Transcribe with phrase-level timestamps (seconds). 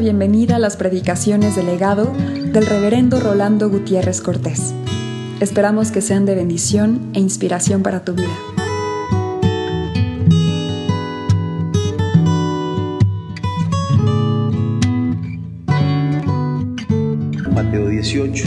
[0.00, 4.72] bienvenida a las predicaciones del legado del reverendo Rolando Gutiérrez Cortés.
[5.40, 8.34] Esperamos que sean de bendición e inspiración para tu vida.
[17.54, 18.44] Mateo 18,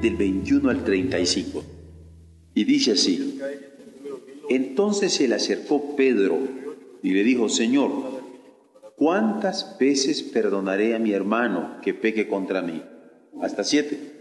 [0.00, 1.62] del 21 al 35.
[2.54, 3.38] Y dice así,
[4.48, 6.38] entonces se le acercó Pedro
[7.02, 8.17] y le dijo, Señor,
[8.98, 12.82] ¿cuántas veces perdonaré a mi hermano que peque contra mí?
[13.40, 14.18] Hasta siete.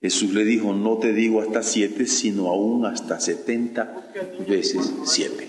[0.00, 4.10] Jesús le dijo, no te digo hasta siete, sino aún hasta setenta
[4.48, 5.48] veces siete.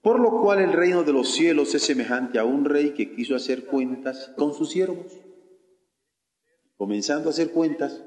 [0.00, 3.36] Por lo cual el reino de los cielos es semejante a un rey que quiso
[3.36, 5.12] hacer cuentas con sus siervos.
[6.76, 8.02] Comenzando a hacer cuentas,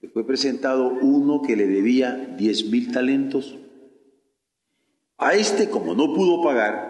[0.00, 3.56] le fue presentado uno que le debía diez mil talentos.
[5.18, 6.89] A este, como no pudo pagar,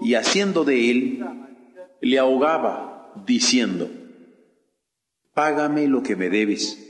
[0.00, 1.24] y haciendo de él,
[2.00, 3.90] le ahogaba, diciendo,
[5.34, 6.86] Págame lo que me debes.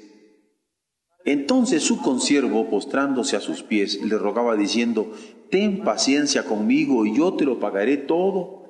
[1.24, 5.12] Entonces su consiervo, postrándose a sus pies, le rogaba diciendo,
[5.50, 8.60] Ten paciencia conmigo y yo te lo pagaré todo.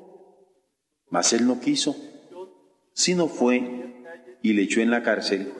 [1.08, 1.96] Mas él no quiso,
[2.92, 3.94] sino fue
[4.42, 5.52] y le echó en la cárcel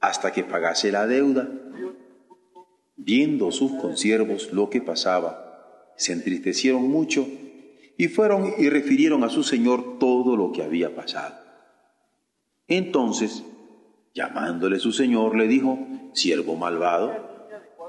[0.00, 1.48] hasta que pagase la deuda.
[2.96, 7.26] Viendo sus consiervos lo que pasaba, se entristecieron mucho
[7.98, 11.34] y fueron y refirieron a su señor todo lo que había pasado.
[12.68, 13.44] Entonces,
[14.14, 15.78] llamándole su señor, le dijo,
[16.12, 17.12] siervo malvado,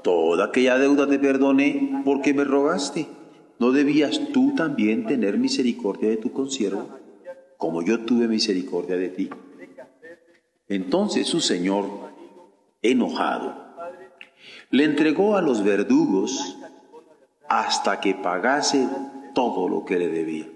[0.02, 3.06] toda aquella deuda te perdoné porque me rogaste.
[3.58, 6.88] ¿No debías tú también tener misericordia de tu consiervo,
[7.56, 9.30] como yo tuve misericordia de ti?
[10.68, 11.86] Entonces su señor,
[12.82, 13.68] enojado,
[14.70, 16.56] le entregó a los verdugos
[17.48, 18.86] hasta que pagase
[19.38, 20.50] todo lo que le debía.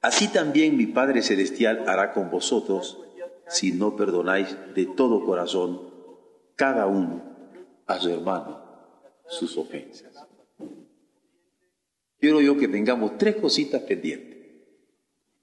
[0.00, 2.98] Así también mi Padre Celestial hará con vosotros
[3.46, 5.82] si no perdonáis de todo corazón
[6.56, 7.22] cada uno
[7.86, 8.58] a su hermano
[9.28, 10.10] sus ofensas.
[12.18, 14.38] Quiero yo que tengamos tres cositas pendientes.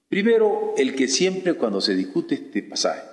[0.08, 3.08] Primero, el que siempre cuando se discute este pasaje,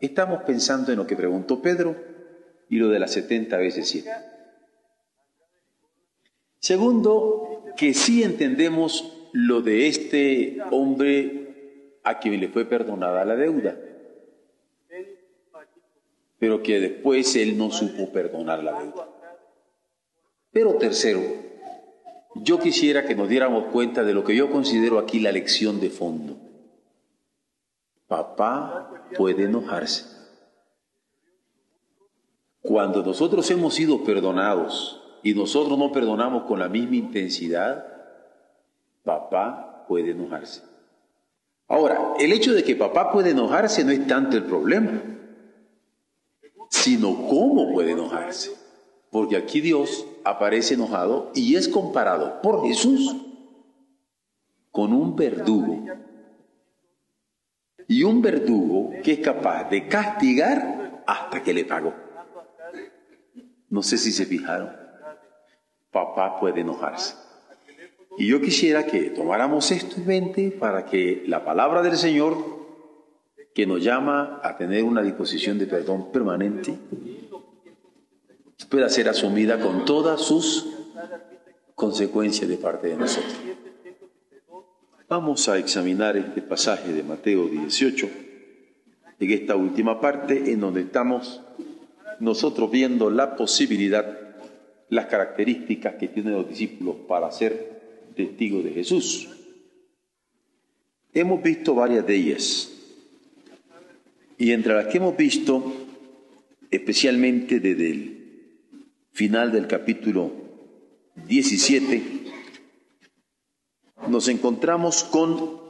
[0.00, 1.96] estamos pensando en lo que preguntó Pedro
[2.70, 4.08] y lo de las 70 veces 7.
[6.60, 13.76] Segundo, que sí entendemos lo de este hombre a quien le fue perdonada la deuda,
[16.38, 19.08] pero que después él no supo perdonar la deuda.
[20.52, 21.20] Pero tercero,
[22.36, 25.90] yo quisiera que nos diéramos cuenta de lo que yo considero aquí la lección de
[25.90, 26.36] fondo.
[28.06, 30.04] Papá puede enojarse.
[32.60, 37.86] Cuando nosotros hemos sido perdonados, y nosotros no perdonamos con la misma intensidad,
[39.02, 40.62] papá puede enojarse.
[41.66, 45.02] Ahora, el hecho de que papá puede enojarse no es tanto el problema,
[46.68, 48.54] sino cómo puede enojarse.
[49.10, 53.16] Porque aquí Dios aparece enojado y es comparado por Jesús
[54.70, 55.86] con un verdugo.
[57.88, 61.94] Y un verdugo que es capaz de castigar hasta que le pagó.
[63.70, 64.83] No sé si se fijaron
[65.94, 67.14] papá puede enojarse.
[68.18, 72.36] Y yo quisiera que tomáramos esto en mente para que la palabra del Señor,
[73.54, 76.76] que nos llama a tener una disposición de perdón permanente,
[78.68, 80.66] pueda ser asumida con todas sus
[81.74, 83.34] consecuencias de parte de nosotros.
[85.08, 88.08] Vamos a examinar este pasaje de Mateo 18,
[89.20, 91.40] en esta última parte en donde estamos
[92.20, 94.23] nosotros viendo la posibilidad
[94.88, 99.28] las características que tienen los discípulos para ser testigos de Jesús.
[101.12, 102.70] Hemos visto varias de ellas.
[104.36, 105.72] Y entre las que hemos visto,
[106.70, 108.24] especialmente desde el
[109.12, 110.32] final del capítulo
[111.26, 112.02] 17,
[114.08, 115.62] nos encontramos con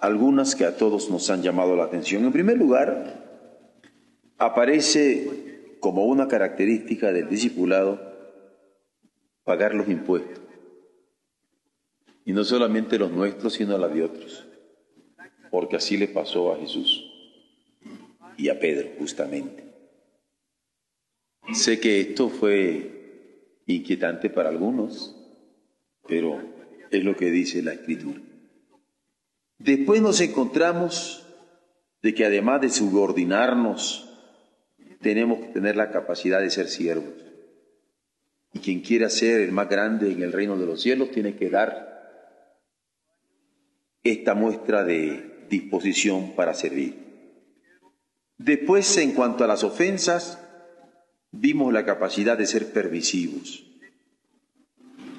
[0.00, 2.24] algunas que a todos nos han llamado la atención.
[2.24, 3.28] En primer lugar,
[4.36, 8.00] aparece como una característica del discipulado
[9.44, 10.40] pagar los impuestos.
[12.24, 14.46] Y no solamente los nuestros, sino la de otros.
[15.50, 17.10] Porque así le pasó a Jesús
[18.36, 19.64] y a Pedro, justamente.
[21.54, 25.16] Sé que esto fue inquietante para algunos,
[26.06, 26.40] pero
[26.90, 28.20] es lo que dice la Escritura.
[29.58, 31.26] Después nos encontramos
[32.02, 34.07] de que además de subordinarnos,
[35.00, 37.14] tenemos que tener la capacidad de ser siervos.
[38.52, 41.50] Y quien quiera ser el más grande en el reino de los cielos tiene que
[41.50, 41.88] dar
[44.02, 47.08] esta muestra de disposición para servir.
[48.38, 50.38] Después, en cuanto a las ofensas,
[51.32, 53.64] vimos la capacidad de ser permisivos,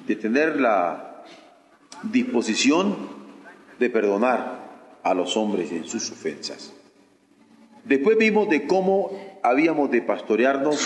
[0.08, 1.24] de tener la
[2.04, 3.10] disposición
[3.78, 6.74] de perdonar a los hombres en sus ofensas.
[7.86, 9.12] Después vimos de cómo
[9.44, 10.80] habíamos de pastorearnos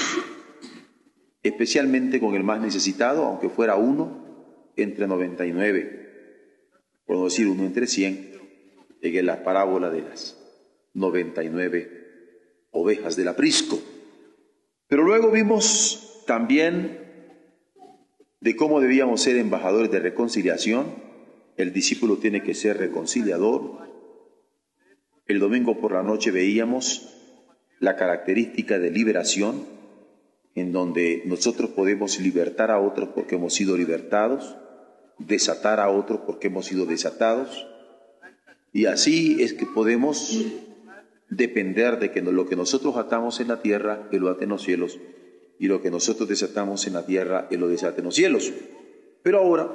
[1.43, 4.23] especialmente con el más necesitado, aunque fuera uno
[4.75, 8.33] entre 99, por decir uno entre 100,
[9.01, 10.37] en la parábola de las
[10.93, 13.79] 99 ovejas del aprisco.
[14.87, 16.99] Pero luego vimos también
[18.39, 20.95] de cómo debíamos ser embajadores de reconciliación.
[21.57, 23.79] El discípulo tiene que ser reconciliador.
[25.25, 27.22] El domingo por la noche veíamos
[27.83, 29.65] la característica de liberación,
[30.55, 34.55] en donde nosotros podemos libertar a otros porque hemos sido libertados,
[35.17, 37.67] desatar a otros porque hemos sido desatados,
[38.71, 40.45] y así es que podemos
[41.29, 44.63] depender de que lo que nosotros atamos en la tierra, Él lo ate en los
[44.63, 44.97] cielos,
[45.59, 48.53] y lo que nosotros desatamos en la tierra, Él lo desate en los cielos.
[49.23, 49.69] Pero ahora,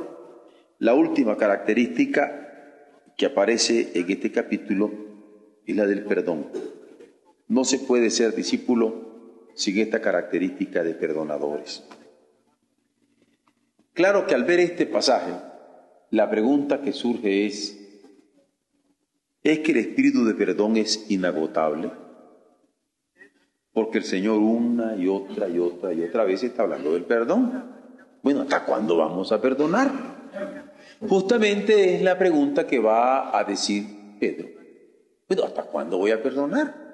[0.79, 4.91] la última característica que aparece en este capítulo
[5.67, 6.47] es la del perdón.
[7.49, 9.09] No se puede ser discípulo
[9.55, 11.83] sin esta característica de perdonadores.
[13.95, 15.33] Claro que al ver este pasaje,
[16.11, 17.77] la pregunta que surge es,
[19.43, 21.91] ¿es que el espíritu de perdón es inagotable?
[23.73, 27.65] Porque el Señor una y otra y otra y otra vez está hablando del perdón.
[28.23, 29.91] Bueno, ¿hasta cuándo vamos a perdonar?
[31.09, 33.85] Justamente es la pregunta que va a decir
[34.21, 34.49] Pedro.
[35.29, 36.88] Bueno, ¿hasta cuándo voy a perdonar?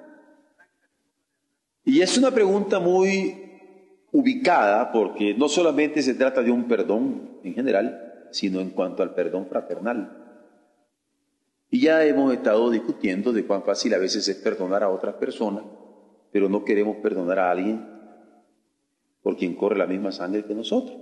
[1.85, 3.43] Y es una pregunta muy
[4.11, 9.13] ubicada porque no solamente se trata de un perdón en general, sino en cuanto al
[9.13, 10.25] perdón fraternal.
[11.69, 15.63] Y ya hemos estado discutiendo de cuán fácil a veces es perdonar a otras personas,
[16.31, 17.85] pero no queremos perdonar a alguien
[19.21, 20.97] por quien corre la misma sangre que nosotros,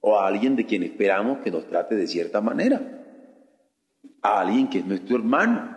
[0.00, 3.04] o a alguien de quien esperamos que nos trate de cierta manera,
[4.22, 5.76] a alguien que es nuestro hermano.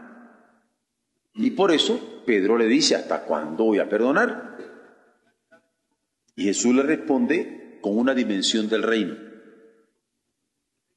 [1.36, 4.58] Y por eso Pedro le dice, ¿hasta cuándo voy a perdonar?
[6.36, 9.16] Y Jesús le responde con una dimensión del reino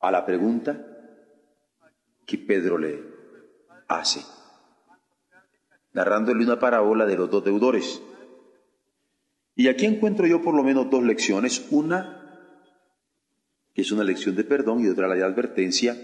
[0.00, 0.84] a la pregunta
[2.24, 3.02] que Pedro le
[3.88, 4.20] hace,
[5.92, 8.02] narrándole una parábola de los dos deudores.
[9.54, 12.16] Y aquí encuentro yo por lo menos dos lecciones, una
[13.74, 15.94] que es una lección de perdón y otra la de advertencia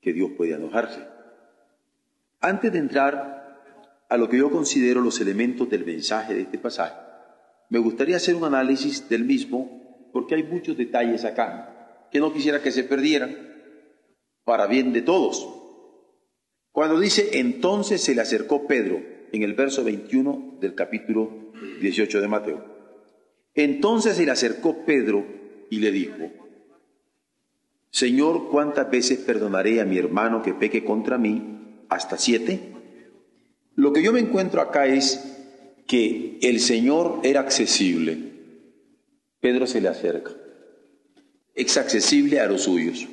[0.00, 1.13] que Dios puede enojarse.
[2.44, 3.58] Antes de entrar
[4.06, 6.94] a lo que yo considero los elementos del mensaje de este pasaje,
[7.70, 12.60] me gustaría hacer un análisis del mismo porque hay muchos detalles acá que no quisiera
[12.60, 13.34] que se perdieran
[14.44, 15.48] para bien de todos.
[16.70, 19.00] Cuando dice entonces se le acercó Pedro
[19.32, 22.62] en el verso 21 del capítulo 18 de Mateo.
[23.54, 25.24] Entonces se le acercó Pedro
[25.70, 26.30] y le dijo,
[27.88, 31.54] Señor, ¿cuántas veces perdonaré a mi hermano que peque contra mí
[31.88, 32.72] hasta siete.
[33.74, 35.34] Lo que yo me encuentro acá es
[35.86, 38.18] que el Señor era accesible.
[39.40, 40.30] Pedro se le acerca.
[41.54, 43.06] Es accesible a los suyos.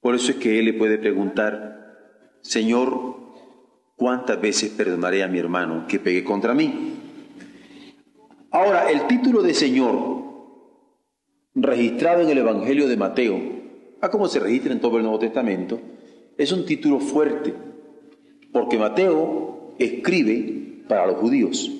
[0.00, 3.16] Por eso es que él le puede preguntar, Señor,
[3.96, 6.94] ¿cuántas veces perdonaré a mi hermano que pegue contra mí?
[8.50, 10.24] Ahora, el título de Señor,
[11.54, 13.38] registrado en el Evangelio de Mateo,
[14.00, 15.80] a como se registra en todo el Nuevo Testamento,
[16.38, 17.52] es un título fuerte,
[18.52, 21.70] porque Mateo escribe para los judíos.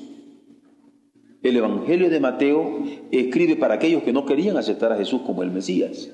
[1.43, 5.53] El Evangelio de Mateo escribe para aquellos que no querían aceptar a Jesús como el
[5.53, 6.11] Mesías.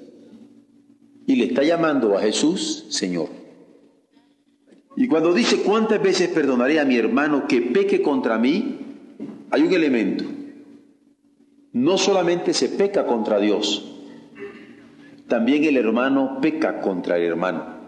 [1.26, 3.28] Y le está llamando a Jesús Señor.
[4.96, 8.78] Y cuando dice cuántas veces perdonaré a mi hermano que peque contra mí,
[9.50, 10.24] hay un elemento.
[11.72, 13.90] No solamente se peca contra Dios,
[15.26, 17.83] también el hermano peca contra el hermano.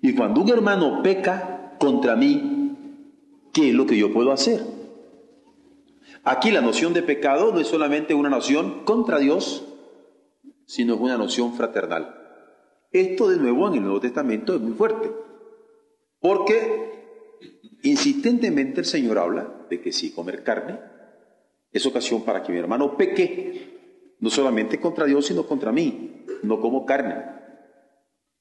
[0.00, 2.76] Y cuando un hermano peca contra mí,
[3.52, 4.62] ¿qué es lo que yo puedo hacer?
[6.24, 9.64] Aquí la noción de pecado no es solamente una noción contra Dios,
[10.66, 12.14] sino es una noción fraternal.
[12.92, 15.10] Esto de nuevo en el Nuevo Testamento es muy fuerte,
[16.20, 20.78] porque insistentemente el Señor habla de que si comer carne
[21.72, 26.60] es ocasión para que mi hermano peque, no solamente contra Dios, sino contra mí, no
[26.60, 27.37] como carne.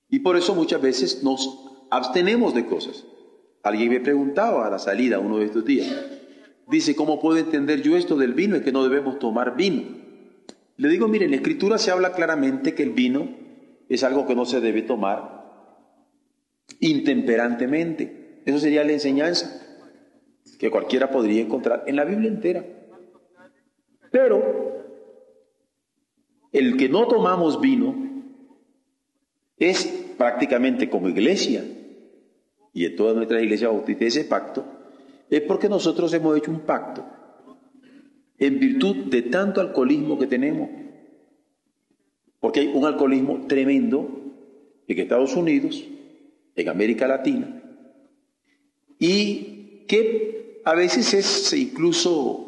[0.09, 3.05] Y por eso muchas veces nos abstenemos de cosas.
[3.63, 5.93] Alguien me preguntaba a la salida uno de estos días,
[6.67, 8.55] dice, ¿cómo puedo entender yo esto del vino?
[8.55, 9.83] Es que no debemos tomar vino.
[10.77, 13.29] Le digo, miren, en la escritura se habla claramente que el vino
[13.89, 15.37] es algo que no se debe tomar
[16.79, 18.41] intemperantemente.
[18.45, 19.63] Eso sería la enseñanza
[20.59, 22.65] que cualquiera podría encontrar en la Biblia entera.
[24.11, 24.85] Pero
[26.51, 27.95] el que no tomamos vino
[29.57, 31.63] es prácticamente como iglesia,
[32.73, 34.65] y en todas nuestras iglesias bautistas ese pacto,
[35.29, 37.05] es porque nosotros hemos hecho un pacto
[38.37, 40.69] en virtud de tanto alcoholismo que tenemos.
[42.39, 44.09] Porque hay un alcoholismo tremendo
[44.87, 45.83] en Estados Unidos,
[46.55, 47.61] en América Latina,
[48.99, 52.47] y que a veces es incluso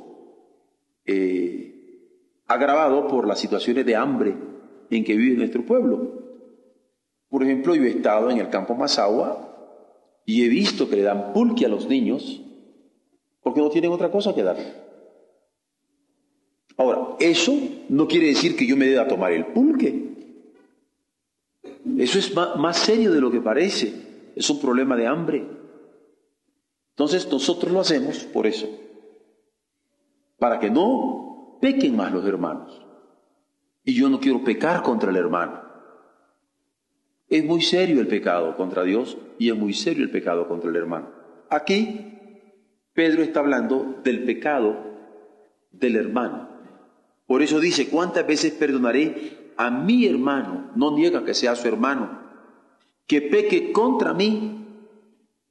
[1.05, 1.69] eh,
[2.47, 4.35] agravado por las situaciones de hambre
[4.89, 6.28] en que vive nuestro pueblo.
[7.29, 9.45] Por ejemplo, yo he estado en el campo Mazagua
[10.25, 12.41] y he visto que le dan pulque a los niños
[13.41, 14.57] porque no tienen otra cosa que dar.
[16.77, 17.53] Ahora, eso
[17.89, 20.09] no quiere decir que yo me deba tomar el pulque.
[21.97, 24.31] Eso es más serio de lo que parece.
[24.35, 25.45] Es un problema de hambre.
[26.91, 28.67] Entonces nosotros lo hacemos por eso.
[30.37, 32.85] Para que no pequen más los hermanos.
[33.83, 35.68] Y yo no quiero pecar contra el hermano.
[37.29, 40.75] Es muy serio el pecado contra Dios y es muy serio el pecado contra el
[40.75, 41.09] hermano.
[41.49, 42.09] Aquí
[42.93, 44.75] Pedro está hablando del pecado
[45.71, 46.49] del hermano.
[47.27, 50.71] Por eso dice, ¿cuántas veces perdonaré a mi hermano?
[50.75, 52.19] No niega que sea su hermano.
[53.05, 54.65] Que peque contra mí.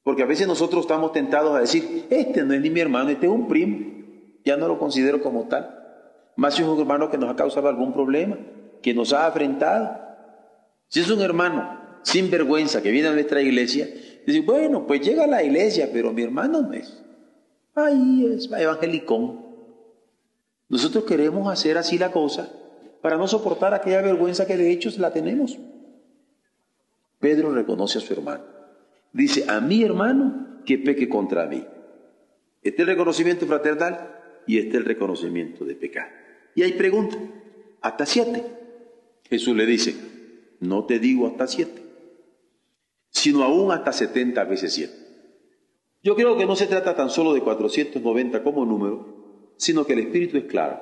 [0.02, 3.26] Porque a veces nosotros estamos tentados a decir, este no es ni mi hermano, este
[3.26, 3.78] es un primo.
[4.44, 5.74] Ya no lo considero como tal.
[6.36, 8.36] Más si es un hermano que nos ha causado algún problema,
[8.82, 10.07] que nos ha afrentado.
[10.88, 13.88] Si es un hermano sin vergüenza que viene a nuestra iglesia,
[14.26, 17.02] dice, bueno, pues llega a la iglesia, pero mi hermano no es.
[17.74, 19.46] Ahí es evangelicón.
[20.68, 22.50] Nosotros queremos hacer así la cosa
[23.00, 25.58] para no soportar aquella vergüenza que de hecho la tenemos.
[27.20, 28.44] Pedro reconoce a su hermano.
[29.12, 31.64] Dice, a mi hermano que peque contra mí.
[32.62, 34.16] Este es el reconocimiento fraternal
[34.46, 36.10] y este es el reconocimiento de pecado.
[36.54, 37.16] Y hay pregunta,
[37.80, 38.44] hasta siete.
[39.28, 39.94] Jesús le dice,
[40.60, 41.82] no te digo hasta siete,
[43.10, 44.94] sino aún hasta setenta veces siete.
[46.02, 50.00] Yo creo que no se trata tan solo de 490 como número, sino que el
[50.00, 50.80] espíritu es claro.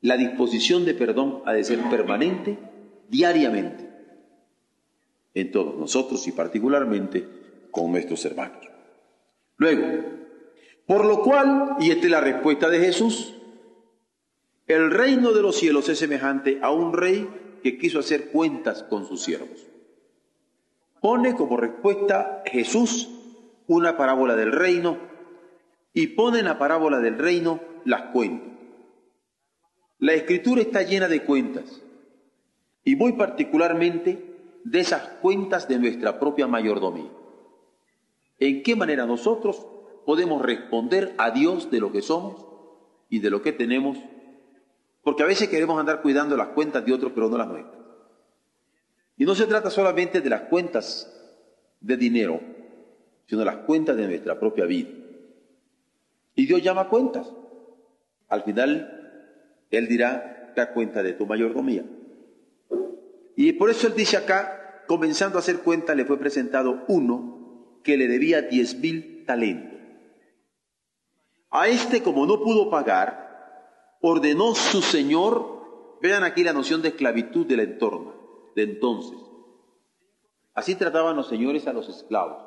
[0.00, 2.58] La disposición de perdón ha de ser permanente,
[3.08, 3.88] diariamente,
[5.34, 7.26] en todos nosotros y particularmente
[7.70, 8.66] con nuestros hermanos.
[9.56, 9.86] Luego,
[10.86, 13.34] por lo cual, y esta es la respuesta de Jesús,
[14.66, 17.28] el reino de los cielos es semejante a un rey
[17.66, 19.66] que quiso hacer cuentas con sus siervos.
[21.00, 23.08] Pone como respuesta Jesús
[23.66, 24.98] una parábola del reino
[25.92, 28.52] y pone en la parábola del reino las cuentas.
[29.98, 31.82] La escritura está llena de cuentas
[32.84, 37.10] y muy particularmente de esas cuentas de nuestra propia mayordomía.
[38.38, 39.66] ¿En qué manera nosotros
[40.04, 42.46] podemos responder a Dios de lo que somos
[43.10, 43.98] y de lo que tenemos
[45.06, 47.80] porque a veces queremos andar cuidando las cuentas de otros, pero no las nuestras.
[49.16, 51.08] Y no se trata solamente de las cuentas
[51.80, 52.40] de dinero,
[53.24, 54.88] sino las cuentas de nuestra propia vida.
[56.34, 57.32] Y Dios llama cuentas.
[58.26, 61.84] Al final, Él dirá, da cuenta de tu mayordomía.
[63.36, 67.96] Y por eso Él dice acá, comenzando a hacer cuenta, le fue presentado uno que
[67.96, 69.78] le debía diez mil talentos.
[71.50, 73.25] A este, como no pudo pagar,
[74.00, 78.14] ordenó su Señor, vean aquí la noción de esclavitud del entorno,
[78.54, 79.18] de entonces.
[80.54, 82.42] Así trataban los señores a los esclavos.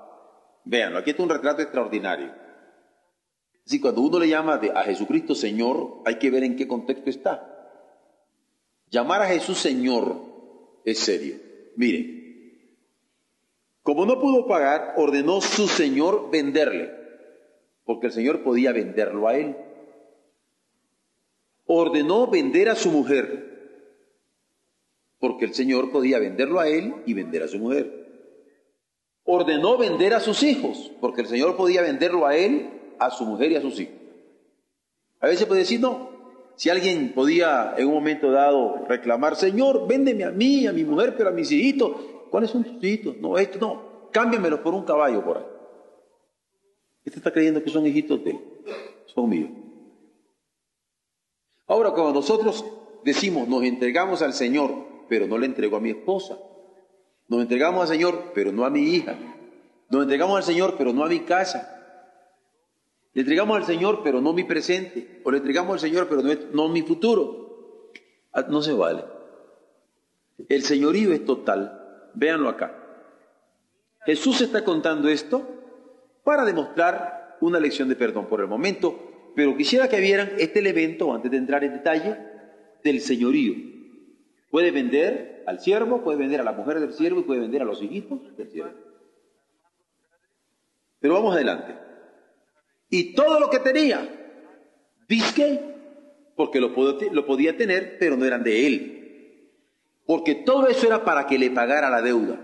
[0.65, 2.33] Vean, aquí está un retrato extraordinario.
[3.65, 7.55] Así cuando uno le llama a Jesucristo Señor, hay que ver en qué contexto está.
[8.89, 10.15] Llamar a Jesús Señor
[10.83, 11.35] es serio.
[11.75, 12.19] Miren,
[13.83, 16.91] como no pudo pagar, ordenó su Señor venderle,
[17.85, 19.55] porque el Señor podía venderlo a él
[21.71, 23.47] ordenó vender a su mujer,
[25.19, 28.07] porque el Señor podía venderlo a él y vender a su mujer.
[29.23, 33.51] Ordenó vender a sus hijos, porque el Señor podía venderlo a él, a su mujer
[33.51, 33.93] y a sus hijos.
[35.19, 36.09] A veces puede decir, no,
[36.55, 41.15] Si alguien podía en un momento dado reclamar, Señor, véndeme a mí, a mi mujer,
[41.15, 41.91] pero a mis hijitos,
[42.31, 43.15] ¿cuáles son tus hijitos?
[43.17, 45.45] No, esto no, cámbiamelos por un caballo por ahí.
[47.05, 48.39] Este está creyendo que son hijitos de él,
[49.05, 49.51] son míos.
[51.69, 52.65] Ahora, cuando nosotros
[53.05, 54.71] decimos, nos entregamos al Señor,
[55.07, 56.37] pero no le entrego a mi esposa,
[57.29, 59.15] nos entregamos al Señor, pero no a mi hija,
[59.89, 61.79] nos entregamos al Señor, pero no a mi casa,
[63.13, 65.21] le entregamos al Señor, pero no mi presente.
[65.23, 66.21] O le entregamos al Señor, pero
[66.53, 67.91] no, mi futuro.
[68.31, 69.03] Ah, no se vale.
[70.47, 72.11] El señorío es total.
[72.13, 72.75] Véanlo acá.
[74.05, 75.43] Jesús está contando esto
[76.23, 81.13] para demostrar una lección de perdón por el momento, pero quisiera que vieran este elemento,
[81.13, 82.17] antes de entrar en detalle,
[82.83, 83.53] del señorío.
[84.49, 87.65] Puede vender al siervo, puede vender a la mujer del siervo y puede vender a
[87.65, 88.73] los hijitos del siervo.
[90.99, 91.89] Pero vamos adelante
[92.89, 94.07] y todo lo que tenía.
[95.07, 95.59] Disque,
[96.35, 96.69] porque lo,
[97.11, 99.51] lo podía tener, pero no eran de él.
[100.05, 102.39] Porque todo eso era para que le pagara la deuda.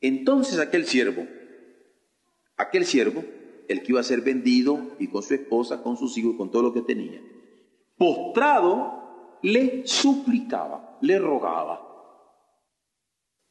[0.00, 1.26] Entonces aquel siervo,
[2.56, 3.24] aquel siervo,
[3.70, 6.62] el que iba a ser vendido y con su esposa, con sus hijos, con todo
[6.62, 7.20] lo que tenía,
[7.96, 11.80] postrado, le suplicaba, le rogaba,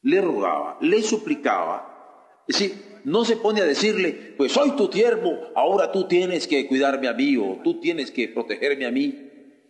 [0.01, 2.43] le rogaba, le suplicaba.
[2.47, 6.67] Es decir, no se pone a decirle, pues soy tu siervo, ahora tú tienes que
[6.67, 9.25] cuidarme a mí o tú tienes que protegerme a mí.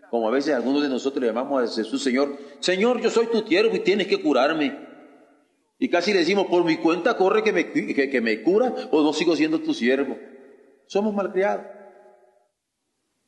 [0.09, 3.47] Como a veces algunos de nosotros le llamamos a Jesús Señor, Señor, yo soy tu
[3.47, 4.89] siervo y tienes que curarme.
[5.77, 9.13] Y casi le decimos, por mi cuenta corre que me, que, me cura o no
[9.13, 10.17] sigo siendo tu siervo.
[10.89, 11.67] Somos malcriados.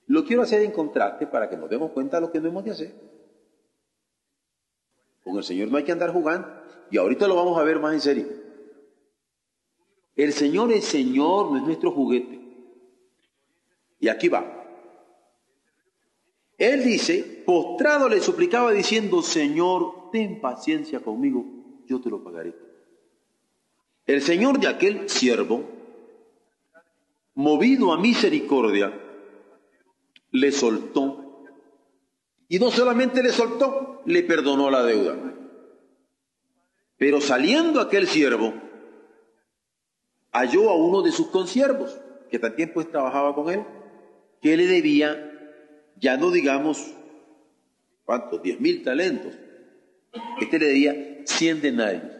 [0.07, 2.63] Lo quiero hacer en contraste para que nos demos cuenta de lo que no hemos
[2.63, 2.95] de hacer.
[5.23, 6.47] Con el Señor no hay que andar jugando.
[6.89, 8.27] Y ahorita lo vamos a ver más en serio.
[10.15, 12.41] El Señor es Señor, no es nuestro juguete.
[13.99, 14.57] Y aquí va.
[16.57, 21.45] Él dice, postrado le suplicaba diciendo, Señor, ten paciencia conmigo,
[21.85, 22.55] yo te lo pagaré.
[24.07, 25.80] El Señor de aquel siervo,
[27.41, 28.93] movido a misericordia,
[30.31, 31.43] le soltó.
[32.47, 35.15] Y no solamente le soltó, le perdonó la deuda.
[36.97, 38.53] Pero saliendo aquel siervo,
[40.31, 41.99] halló a uno de sus consiervos,
[42.29, 43.65] que también pues trabajaba con él,
[44.41, 45.29] que le debía,
[45.97, 46.93] ya no digamos,
[48.05, 48.41] ¿cuántos?
[48.41, 49.33] Diez mil talentos.
[50.39, 52.11] Este le debía cien denarios.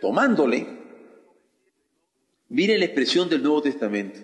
[0.00, 0.83] Tomándole,
[2.54, 4.20] mire la expresión del Nuevo Testamento,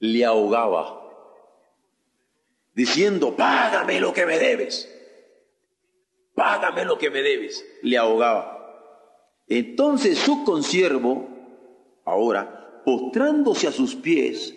[0.00, 1.00] le ahogaba,
[2.74, 4.92] diciendo, págame lo que me debes,
[6.34, 9.44] págame lo que me debes, le ahogaba.
[9.46, 11.28] Entonces su consiervo,
[12.04, 14.52] ahora, postrándose a sus pies,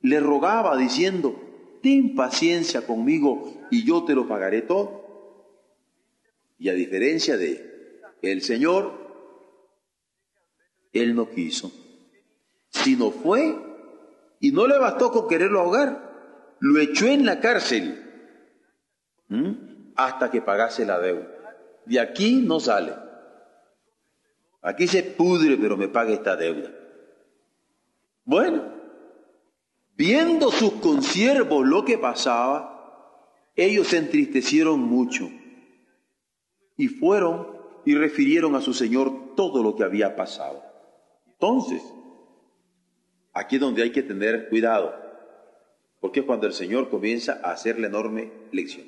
[0.00, 1.34] le rogaba diciendo,
[1.82, 5.04] ten paciencia conmigo y yo te lo pagaré todo.
[6.56, 8.92] Y a diferencia de el Señor,
[10.92, 11.72] él no quiso,
[12.70, 13.56] sino fue
[14.40, 18.02] y no le bastó con quererlo ahogar, lo echó en la cárcel
[19.96, 21.28] hasta que pagase la deuda.
[21.84, 22.94] De aquí no sale.
[24.62, 26.70] Aquí se pudre, pero me paga esta deuda.
[28.24, 28.64] Bueno,
[29.96, 32.76] viendo sus consiervos lo que pasaba,
[33.54, 35.30] ellos se entristecieron mucho
[36.76, 40.62] y fueron y refirieron a su Señor todo lo que había pasado.
[41.26, 41.82] Entonces,
[43.36, 44.94] aquí es donde hay que tener cuidado,
[46.00, 48.86] porque cuando el Señor comienza a hacer la enorme lección,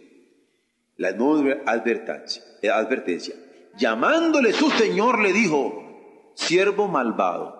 [0.97, 2.43] la enorme advertencia.
[2.63, 3.35] Eh, advertencia.
[3.79, 7.57] Llamándole su señor le dijo, siervo malvado,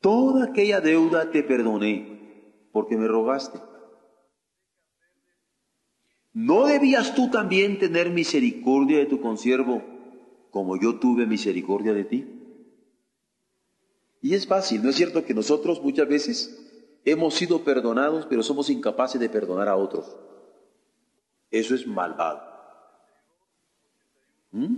[0.00, 3.58] toda aquella deuda te perdoné porque me rogaste.
[6.34, 9.82] ¿No debías tú también tener misericordia de tu consiervo
[10.50, 12.41] como yo tuve misericordia de ti?
[14.22, 16.56] Y es fácil, ¿no es cierto que nosotros muchas veces
[17.04, 20.16] hemos sido perdonados, pero somos incapaces de perdonar a otros?
[21.50, 22.40] Eso es malvado.
[24.52, 24.76] ¿Mm?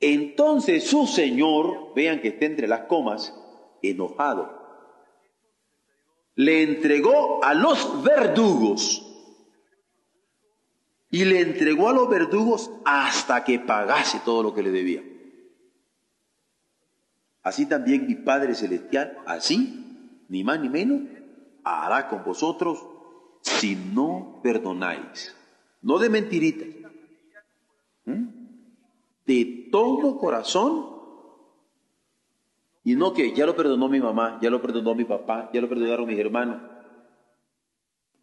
[0.00, 3.32] Entonces su señor, vean que está entre las comas,
[3.82, 4.60] enojado,
[6.34, 9.06] le entregó a los verdugos
[11.08, 15.04] y le entregó a los verdugos hasta que pagase todo lo que le debía.
[17.42, 21.00] Así también mi Padre Celestial, así, ni más ni menos,
[21.64, 22.84] hará con vosotros
[23.40, 25.34] si no perdonáis.
[25.82, 26.68] No de mentiritas.
[29.26, 30.92] De todo corazón
[32.84, 35.68] y no que ya lo perdonó mi mamá, ya lo perdonó mi papá, ya lo
[35.68, 36.60] perdonaron mis hermanos.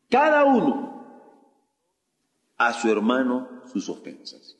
[0.10, 0.90] cada uno
[2.58, 4.58] a su hermano sus ofensas.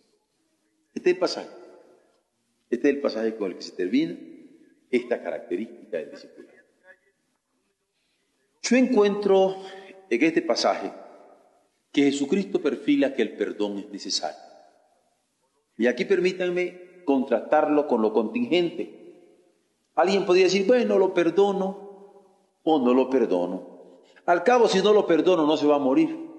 [0.94, 1.50] Este es el pasaje.
[2.70, 4.16] Este es el pasaje con el que se termina
[4.92, 6.58] esta característica del discipulado.
[8.62, 9.56] Yo encuentro
[10.10, 10.92] en este pasaje
[11.92, 14.40] que Jesucristo perfila que el perdón es necesario.
[15.78, 19.00] Y aquí permítanme contrastarlo con lo contingente.
[19.96, 21.90] Alguien podría decir, bueno, lo perdono
[22.64, 23.80] o no lo perdono.
[24.26, 26.30] Al cabo, si no lo perdono, no se va a morir.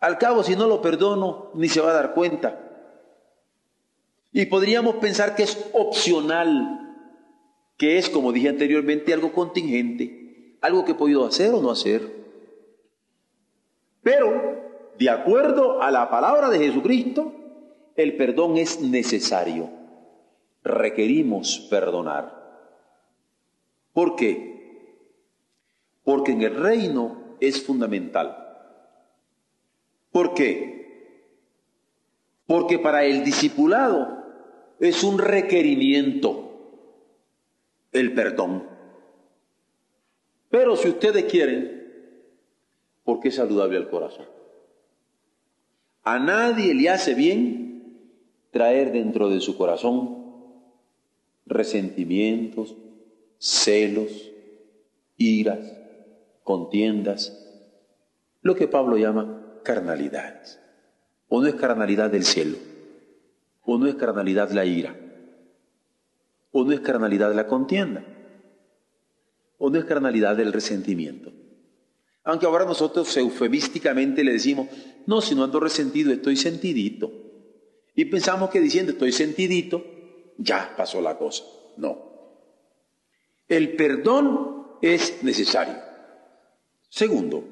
[0.00, 2.58] Al cabo, si no lo perdono, ni se va a dar cuenta.
[4.32, 6.83] Y podríamos pensar que es opcional,
[7.76, 12.24] que es, como dije anteriormente, algo contingente, algo que he podido hacer o no hacer.
[14.02, 17.32] Pero, de acuerdo a la palabra de Jesucristo,
[17.96, 19.70] el perdón es necesario.
[20.62, 22.42] Requerimos perdonar.
[23.92, 24.54] ¿Por qué?
[26.04, 28.40] Porque en el reino es fundamental.
[30.10, 30.74] ¿Por qué?
[32.46, 34.22] Porque para el discipulado
[34.80, 36.53] es un requerimiento
[37.94, 38.68] el perdón.
[40.50, 41.84] Pero si ustedes quieren,
[43.04, 44.26] porque es saludable al corazón.
[46.02, 48.10] A nadie le hace bien
[48.50, 50.22] traer dentro de su corazón
[51.46, 52.74] resentimientos,
[53.38, 54.32] celos,
[55.16, 55.60] iras,
[56.42, 57.40] contiendas,
[58.42, 60.60] lo que Pablo llama carnalidades.
[61.28, 62.58] O no es carnalidad del cielo,
[63.64, 64.94] o no es carnalidad la ira,
[66.56, 68.04] o no es carnalidad la contienda,
[69.58, 71.32] o no es carnalidad del resentimiento.
[72.22, 74.68] Aunque ahora nosotros eufemísticamente le decimos,
[75.04, 77.10] no, si no ando resentido, estoy sentidito.
[77.96, 79.84] Y pensamos que diciendo estoy sentidito,
[80.38, 81.42] ya pasó la cosa.
[81.76, 81.98] No.
[83.48, 85.74] El perdón es necesario.
[86.88, 87.44] Segundo,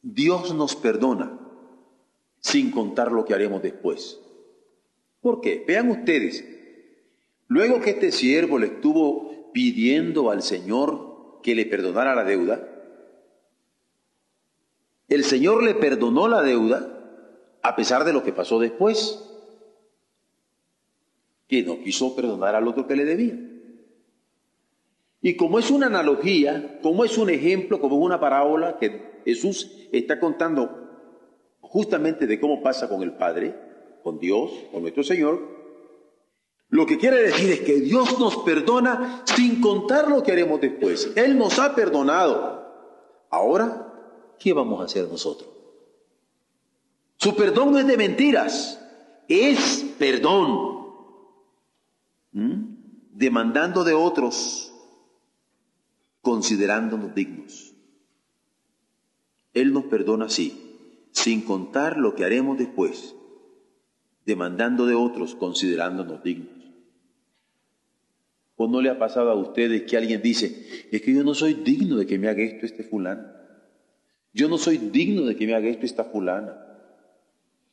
[0.00, 1.40] Dios nos perdona
[2.38, 4.20] sin contar lo que haremos después.
[5.20, 5.64] ¿Por qué?
[5.66, 6.44] Vean ustedes,
[7.52, 12.66] luego que este siervo le estuvo pidiendo al Señor que le perdonara la deuda,
[15.08, 16.88] el Señor le perdonó la deuda
[17.62, 19.22] a pesar de lo que pasó después,
[21.46, 23.38] que no quiso perdonar al otro que le debía.
[25.20, 29.70] Y como es una analogía, como es un ejemplo, como es una parábola que Jesús
[29.92, 30.88] está contando
[31.60, 33.54] justamente de cómo pasa con el Padre,
[34.02, 35.61] con Dios, con nuestro Señor,
[36.72, 41.12] lo que quiere decir es que Dios nos perdona sin contar lo que haremos después.
[41.16, 42.66] Él nos ha perdonado.
[43.28, 43.92] Ahora
[44.38, 45.50] ¿qué vamos a hacer nosotros?
[47.18, 48.80] Su perdón no es de mentiras,
[49.28, 50.86] es perdón.
[52.32, 52.74] ¿Mm?
[53.10, 54.72] Demandando de otros,
[56.22, 57.74] considerándonos dignos.
[59.52, 63.14] Él nos perdona así, sin contar lo que haremos después,
[64.24, 66.61] demandando de otros, considerándonos dignos.
[68.56, 71.54] ¿O no le ha pasado a ustedes que alguien dice, es que yo no soy
[71.54, 73.32] digno de que me haga esto este fulano?
[74.32, 76.56] Yo no soy digno de que me haga esto esta fulana.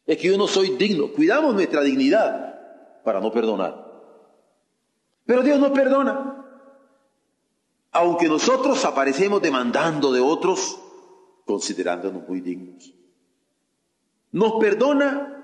[0.05, 1.11] Es que yo no soy digno.
[1.13, 3.85] Cuidamos nuestra dignidad para no perdonar.
[5.25, 6.45] Pero Dios nos perdona.
[7.91, 10.79] Aunque nosotros aparecemos demandando de otros,
[11.45, 12.93] considerándonos muy dignos.
[14.31, 15.35] Nos perdona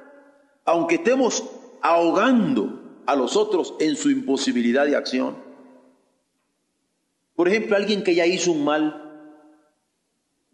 [0.65, 1.43] aunque estemos
[1.81, 5.37] ahogando a los otros en su imposibilidad de acción.
[7.35, 9.05] Por ejemplo, alguien que ya hizo un mal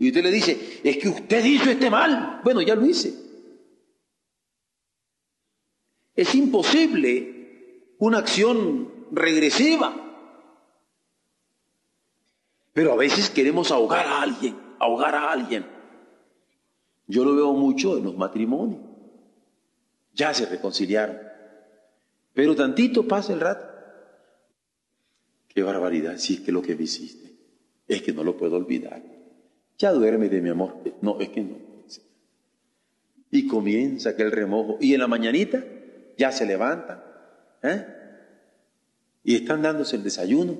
[0.01, 2.41] y usted le dice, es que usted hizo este mal.
[2.43, 3.13] Bueno, ya lo hice.
[6.15, 9.93] Es imposible una acción regresiva.
[12.73, 15.67] Pero a veces queremos ahogar a alguien, ahogar a alguien.
[17.05, 18.81] Yo lo veo mucho en los matrimonios.
[20.15, 21.19] Ya se reconciliaron.
[22.33, 23.67] Pero tantito pasa el rato.
[25.47, 27.31] Qué barbaridad, si es que lo que me hiciste
[27.87, 29.01] es que no lo puedo olvidar.
[29.77, 30.77] Ya duerme de mi amor.
[31.01, 31.57] No, es que no.
[33.31, 34.77] Y comienza aquel remojo.
[34.79, 35.63] Y en la mañanita
[36.17, 37.03] ya se levanta.
[37.63, 37.85] ¿eh?
[39.23, 40.57] Y están dándose el desayuno.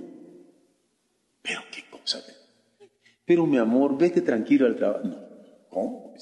[1.41, 2.21] Pero qué cosa.
[3.25, 5.07] Pero mi amor, vete tranquilo al trabajo.
[5.07, 5.17] No,
[5.69, 6.13] ¿cómo?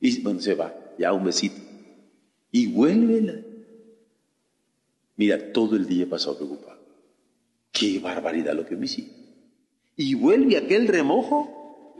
[0.00, 1.60] Y bueno, se va, ya un besito.
[2.50, 3.44] Y vuelve.
[5.16, 6.78] Mira, todo el día pasado preocupado.
[7.72, 9.14] Qué barbaridad lo que me hiciste.
[9.96, 11.96] Y vuelve aquel remojo.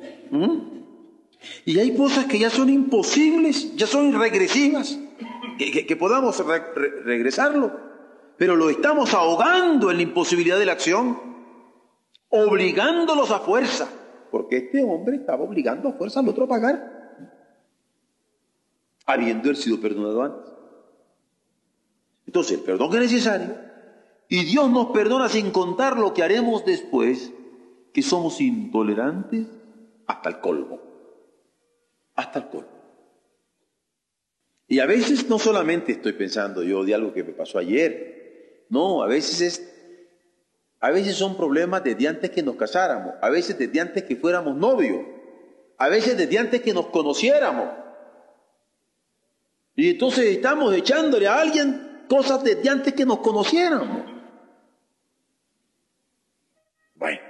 [1.64, 4.98] Y hay cosas que ya son imposibles, ya son regresivas,
[5.58, 6.42] que, podamos
[7.04, 7.78] regresarlo,
[8.36, 11.18] pero lo estamos ahogando en la imposibilidad de la acción,
[12.30, 13.88] obligándolos a fuerza
[14.30, 17.22] porque este hombre estaba obligando a fuerza al otro a pagar,
[19.06, 20.52] habiendo él sido perdonado antes.
[22.26, 23.56] Entonces, el perdón es necesario,
[24.28, 27.32] y Dios nos perdona sin contar lo que haremos después,
[27.92, 29.46] que somos intolerantes
[30.06, 30.80] hasta el colmo,
[32.14, 32.68] hasta el colmo.
[34.68, 39.02] Y a veces no solamente estoy pensando yo de algo que me pasó ayer, no,
[39.02, 39.72] a veces es
[40.80, 44.56] a veces son problemas desde antes que nos casáramos, a veces desde antes que fuéramos
[44.56, 45.06] novios,
[45.78, 47.68] a veces desde antes que nos conociéramos.
[49.74, 54.04] Y entonces estamos echándole a alguien cosas desde antes que nos conociéramos.
[56.94, 57.20] Bueno,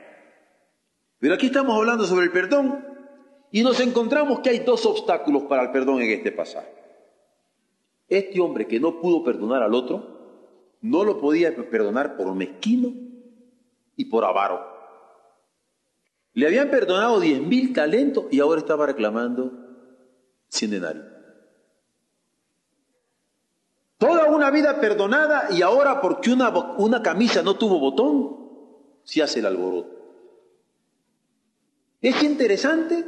[1.18, 2.84] pero aquí estamos hablando sobre el perdón
[3.50, 6.72] y nos encontramos que hay dos obstáculos para el perdón en este pasaje.
[8.08, 10.16] Este hombre que no pudo perdonar al otro,
[10.80, 12.92] no lo podía perdonar por mezquino
[13.96, 14.76] y por avaro.
[16.34, 19.52] Le habían perdonado diez mil talentos y ahora estaba reclamando
[20.48, 21.15] cien denarios.
[23.98, 28.36] Toda una vida perdonada y ahora porque una, una camisa no tuvo botón,
[29.04, 29.96] se hace el alboroto.
[32.02, 33.04] Es interesante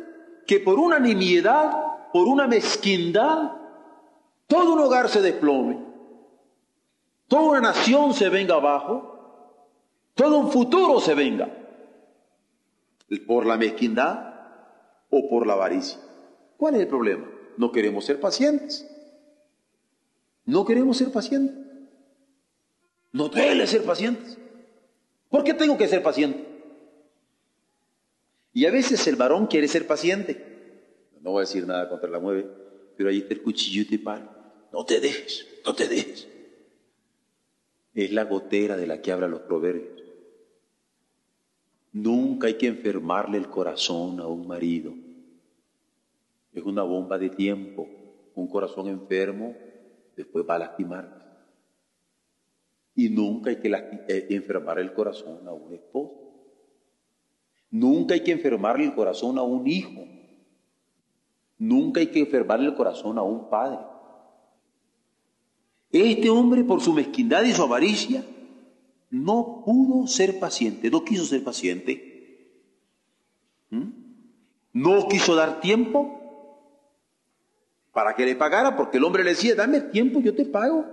[0.46, 1.72] que por una nimiedad,
[2.12, 3.52] por una mezquindad,
[4.46, 5.78] todo un hogar se desplome,
[7.26, 9.18] toda una nación se venga abajo,
[10.14, 11.48] todo un futuro se venga
[13.26, 14.34] por la mezquindad
[15.10, 15.98] o por la avaricia.
[16.56, 17.26] ¿Cuál es el problema?
[17.56, 18.88] No queremos ser pacientes.
[20.48, 21.54] No queremos ser pacientes.
[23.12, 24.38] No duele ser pacientes.
[25.28, 26.42] ¿Por qué tengo que ser paciente?
[28.54, 30.42] Y a veces el varón quiere ser paciente.
[31.20, 32.46] No voy a decir nada contra la mueve,
[32.96, 34.26] pero ahí está el cuchillo y te paro.
[34.72, 36.26] No te dejes, no te dejes.
[37.92, 40.02] Es la gotera de la que hablan los proverbios.
[41.92, 44.94] Nunca hay que enfermarle el corazón a un marido.
[46.54, 47.86] Es una bomba de tiempo.
[48.34, 49.67] Un corazón enfermo
[50.18, 51.28] después va a lastimar.
[52.94, 56.14] Y nunca hay que eh, enfermar el corazón a un esposo.
[57.70, 60.04] Nunca hay que enfermarle el corazón a un hijo.
[61.58, 63.78] Nunca hay que enfermarle el corazón a un padre.
[65.90, 68.24] Este hombre, por su mezquindad y su avaricia,
[69.10, 72.52] no pudo ser paciente, no quiso ser paciente,
[73.70, 73.90] ¿Mm?
[74.72, 76.17] no quiso dar tiempo
[77.98, 80.84] para que le pagara, porque el hombre le decía, dame tiempo, yo te pago.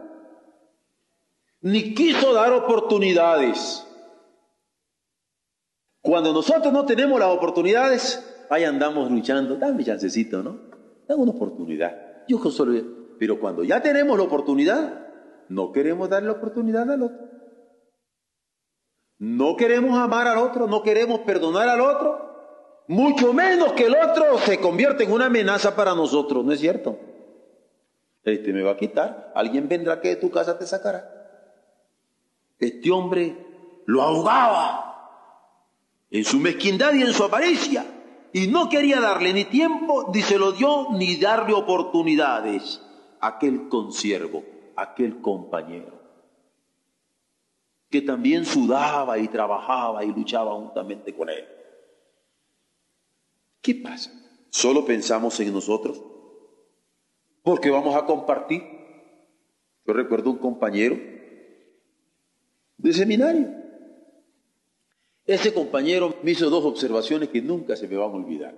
[1.61, 3.85] Ni quiso dar oportunidades.
[6.01, 10.61] Cuando nosotros no tenemos las oportunidades, ahí andamos luchando, dame chancecito, ¿no?
[11.07, 12.25] Dame una oportunidad.
[12.27, 12.73] Yo solo...
[13.19, 15.07] Pero cuando ya tenemos la oportunidad,
[15.47, 17.29] no queremos dar la oportunidad al otro.
[19.19, 22.24] No queremos amar al otro, no queremos perdonar al otro,
[22.88, 26.98] mucho menos que el otro se convierta en una amenaza para nosotros, ¿no es cierto?
[28.24, 31.12] Este me va a quitar, alguien vendrá que de tu casa te sacará.
[32.60, 33.36] Este hombre
[33.86, 34.82] lo ahogaba
[36.10, 37.86] en su mezquindad y en su avaricia
[38.34, 42.82] y no quería darle ni tiempo, ni se lo dio, ni darle oportunidades
[43.19, 44.43] a aquel consiervo,
[44.76, 45.95] a aquel compañero
[47.95, 51.48] que también sudaba y trabajaba y luchaba juntamente con él.
[53.65, 54.12] ¿Qué pasa?
[54.51, 55.99] ¿Solo pensamos en nosotros?
[57.41, 58.62] Porque vamos a compartir.
[59.88, 60.95] Yo recuerdo un compañero
[62.78, 63.51] de seminario.
[65.25, 68.56] Ese compañero me hizo dos observaciones que nunca se me van a olvidar.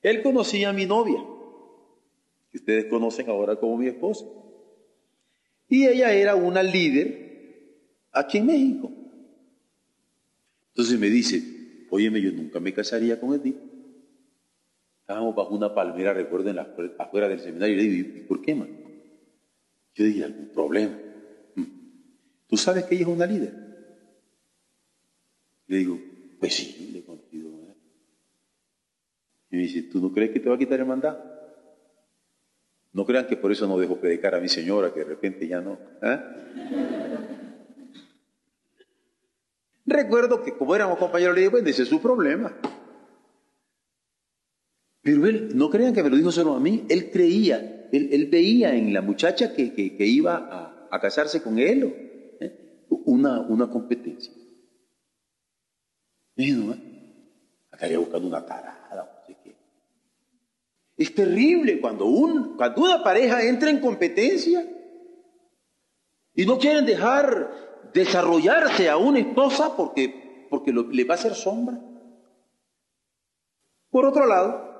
[0.00, 1.22] Él conocía a mi novia,
[2.50, 4.24] que ustedes conocen ahora como mi esposa.
[5.68, 8.90] Y ella era una líder aquí en México.
[10.68, 11.42] Entonces me dice,
[11.90, 13.71] óyeme, yo nunca me casaría con el.
[15.02, 18.68] Estábamos bajo una palmera, recuerden, afuera del seminario, y le digo, ¿y por qué, man?
[19.94, 20.96] Yo dije, algún problema.
[21.56, 21.64] Mm.
[22.46, 23.52] ¿Tú sabes que ella es una líder?
[25.66, 25.98] Le digo,
[26.38, 27.50] pues sí, le he conocido.
[29.50, 31.22] Y me dice, ¿tú no crees que te va a quitar el mandato?
[32.92, 35.60] No crean que por eso no dejo predicar a mi señora, que de repente ya
[35.60, 35.78] no.
[36.00, 36.20] ¿eh?
[39.84, 42.56] Recuerdo que como éramos compañeros, le dije, bueno, ese es su problema.
[45.02, 48.74] Pero él, no crean que me lo dijo solo a mí, él creía, él, veía
[48.74, 52.86] en la muchacha que, iba a, casarse con él ¿eh?
[52.88, 54.32] una, una competencia.
[56.36, 56.76] Y no,
[57.98, 58.78] buscando una tarada.
[60.96, 64.64] Es terrible cuando, un, cuando una pareja entra en competencia
[66.34, 71.80] y no quieren dejar desarrollarse a una esposa porque, porque le va a hacer sombra.
[73.90, 74.71] Por otro lado,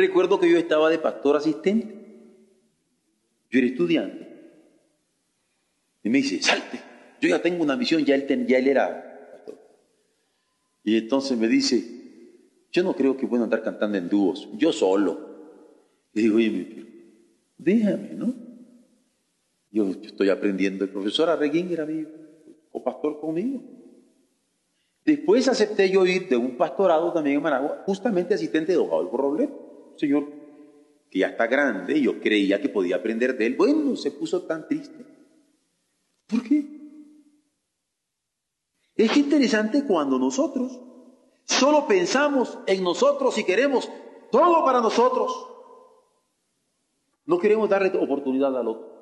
[0.00, 1.94] recuerdo que yo estaba de pastor asistente.
[3.50, 4.24] Yo era estudiante.
[6.02, 6.80] Y me dice, salte,
[7.20, 8.26] yo ya tengo una misión, ya él,
[8.68, 9.58] era pastor.
[10.82, 11.82] Y entonces me dice,
[12.72, 15.34] yo no creo que pueda andar cantando en dúos, yo solo.
[16.12, 16.86] Y digo, oye,
[17.56, 18.34] déjame, ¿no?
[19.70, 20.84] Yo, estoy aprendiendo.
[20.84, 22.06] El profesor Arreguín era mi
[22.84, 23.62] pastor conmigo.
[25.04, 29.16] Después acepté yo ir de un pastorado también en Managua, justamente asistente de don Adolfo
[29.16, 29.63] Robledo,
[29.96, 30.26] señor
[31.10, 33.54] que ya está grande, yo creía que podía aprender de él.
[33.56, 35.04] Bueno, se puso tan triste.
[36.26, 36.66] ¿Por qué?
[38.96, 40.80] Es interesante cuando nosotros
[41.44, 43.90] solo pensamos en nosotros y queremos
[44.30, 45.48] todo para nosotros.
[47.26, 48.94] No queremos darle oportunidad al otro.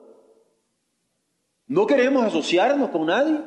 [1.66, 3.40] No queremos asociarnos con nadie.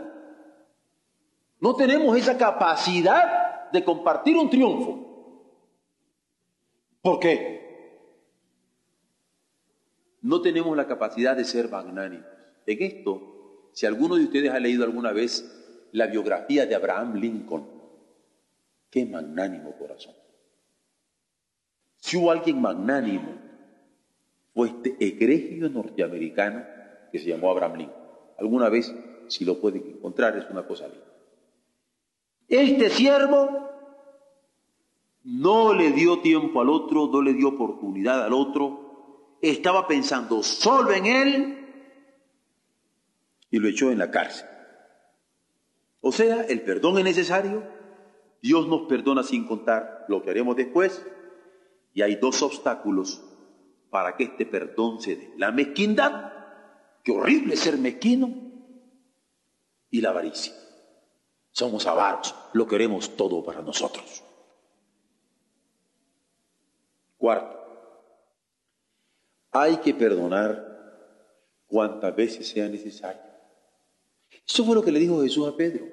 [1.59, 5.14] No tenemos esa capacidad de compartir un triunfo.
[7.05, 7.61] ¿Por qué?
[10.23, 12.25] No tenemos la capacidad de ser magnánimos.
[12.65, 17.69] En esto, si alguno de ustedes ha leído alguna vez la biografía de Abraham Lincoln,
[18.89, 20.15] qué magnánimo corazón.
[21.97, 23.35] Si hubo alguien magnánimo,
[24.55, 26.65] fue este egregio norteamericano
[27.11, 28.03] que se llamó Abraham Lincoln.
[28.39, 28.91] Alguna vez,
[29.27, 31.05] si lo pueden encontrar, es una cosa linda.
[32.47, 33.64] Este siervo
[35.25, 40.91] no le dio tiempo al otro, no le dio oportunidad al otro, estaba pensando solo
[40.91, 41.65] en él
[43.49, 44.47] y lo echó en la cárcel.
[46.01, 47.63] O sea, el perdón es necesario,
[48.41, 51.03] Dios nos perdona sin contar lo que haremos después,
[51.93, 53.23] y hay dos obstáculos
[53.89, 55.33] para que este perdón se dé.
[55.37, 56.33] La mezquindad,
[57.03, 58.29] qué horrible ser mezquino,
[59.89, 60.53] y la avaricia.
[61.49, 64.24] Somos avaros, lo queremos todo para nosotros.
[67.25, 67.57] Cuarto,
[69.49, 70.63] hay que perdonar
[71.65, 73.23] cuantas veces sea necesario.
[74.47, 75.87] Eso fue lo que le dijo Jesús a Pedro.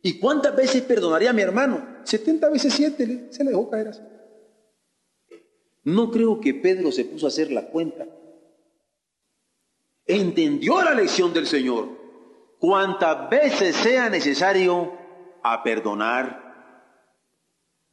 [0.00, 1.98] ¿Y cuántas veces perdonaría a mi hermano?
[2.04, 4.02] 70 veces 7 se le dejó caer así.
[5.82, 8.06] No creo que Pedro se puso a hacer la cuenta.
[10.06, 11.88] Entendió la lección del Señor.
[12.60, 14.92] Cuantas veces sea necesario
[15.42, 17.18] a perdonar.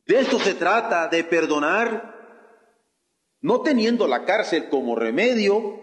[0.06, 2.17] De esto se trata, de perdonar,
[3.48, 5.80] no teniendo la cárcel como remedio,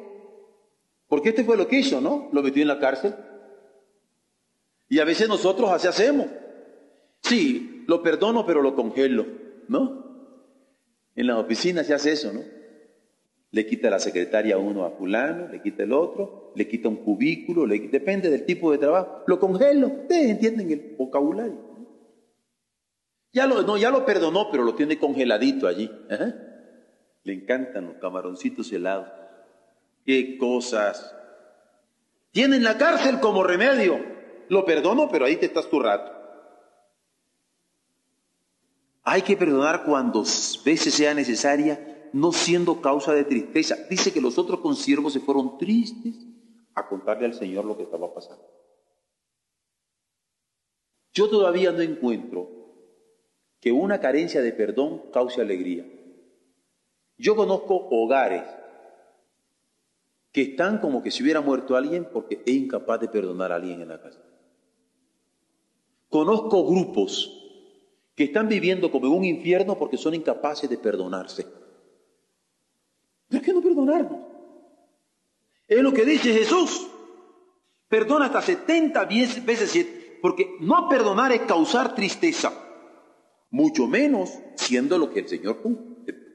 [1.08, 2.28] porque este fue lo que hizo, ¿no?
[2.30, 3.14] Lo metió en la cárcel.
[4.90, 6.26] Y a veces nosotros así hacemos.
[7.22, 9.24] Sí, lo perdono, pero lo congelo,
[9.68, 10.04] ¿no?
[11.16, 12.42] En las oficinas se hace eso, ¿no?
[13.50, 17.64] Le quita la secretaria uno a fulano, le quita el otro, le quita un cubículo,
[17.64, 19.22] le, depende del tipo de trabajo.
[19.26, 21.64] Lo congelo, ustedes entienden el vocabulario.
[23.32, 25.90] Ya lo, no, ya lo perdonó, pero lo tiene congeladito allí.
[27.24, 29.08] Le encantan los camaroncitos helados.
[30.04, 31.14] Qué cosas.
[32.30, 33.98] Tienen la cárcel como remedio.
[34.48, 36.12] Lo perdono, pero ahí te estás tu rato.
[39.02, 40.20] Hay que perdonar cuando
[40.64, 43.76] veces sea necesaria, no siendo causa de tristeza.
[43.88, 46.14] Dice que los otros consiervos se fueron tristes
[46.74, 48.44] a contarle al Señor lo que estaba pasando.
[51.12, 52.50] Yo todavía no encuentro
[53.60, 55.86] que una carencia de perdón cause alegría.
[57.16, 58.42] Yo conozco hogares
[60.32, 63.80] que están como que si hubiera muerto alguien porque es incapaz de perdonar a alguien
[63.80, 64.20] en la casa.
[66.08, 67.40] Conozco grupos
[68.14, 71.46] que están viviendo como en un infierno porque son incapaces de perdonarse.
[73.28, 74.20] ¿Por qué no perdonarnos?
[75.66, 76.88] Es lo que dice Jesús.
[77.88, 79.86] Perdona hasta 70 veces,
[80.20, 82.52] porque no perdonar es causar tristeza,
[83.50, 85.62] mucho menos siendo lo que el Señor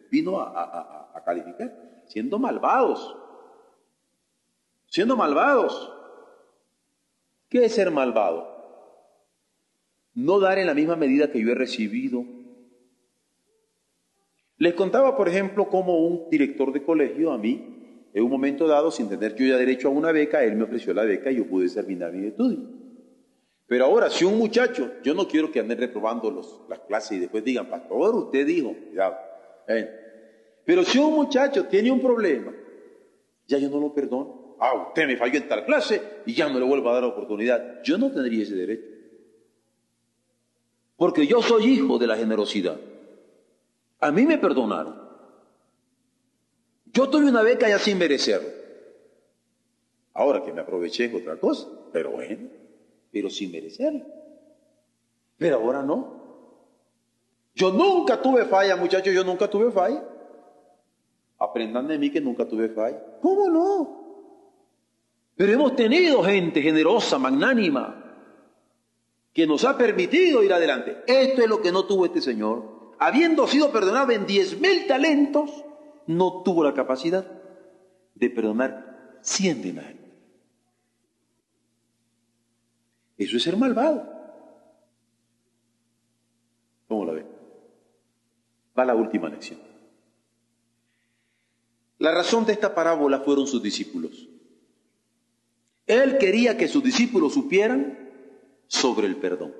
[0.10, 3.16] vino a, calificar, siendo malvados,
[4.88, 5.93] siendo malvados.
[7.49, 8.60] ¿Qué es ser malvado?
[10.16, 12.26] no dar en la misma medida que yo he recibido.
[14.57, 18.91] Les contaba, por ejemplo, cómo un director de colegio a mí, en un momento dado,
[18.91, 21.47] sin tener yo ya derecho a una beca, él me ofreció la beca y yo
[21.47, 22.60] pude terminar mi estudio.
[23.68, 27.20] Pero ahora, si un muchacho, yo no quiero que anden reprobando los, las clases y
[27.20, 29.16] después digan, pastor, usted dijo, cuidado.
[30.65, 32.53] Pero si un muchacho tiene un problema,
[33.47, 34.55] ya yo no lo perdono.
[34.59, 37.09] Ah, usted me falló en tal clase y ya no le vuelvo a dar la
[37.09, 37.82] oportunidad.
[37.84, 38.99] Yo no tendría ese derecho
[40.99, 42.78] porque yo soy hijo de la generosidad.
[44.01, 44.95] A mí me perdonaron.
[46.91, 48.49] Yo tuve una beca ya sin merecerlo.
[50.13, 52.49] Ahora que me aproveché es otra cosa, pero bueno,
[53.13, 54.05] pero sin merecerlo.
[55.38, 56.18] Pero ahora no.
[57.60, 60.01] Yo nunca tuve falla, muchachos, yo nunca tuve falla.
[61.38, 63.20] Aprendan de mí que nunca tuve falla.
[63.22, 63.99] ¿Cómo no?
[65.36, 68.16] Pero hemos tenido gente generosa, magnánima,
[69.34, 71.03] que nos ha permitido ir adelante.
[71.05, 72.93] Esto es lo que no tuvo este señor.
[72.97, 75.51] Habiendo sido perdonado en diez mil talentos,
[76.07, 77.30] no tuvo la capacidad
[78.16, 79.99] de perdonar cien denarios.
[83.18, 84.07] Eso es ser malvado.
[86.88, 87.29] ¿Cómo la ven?
[88.80, 89.60] Va la última lección.
[91.98, 94.30] La razón de esta parábola fueron sus discípulos.
[95.86, 98.10] Él quería que sus discípulos supieran
[98.68, 99.54] sobre el perdón.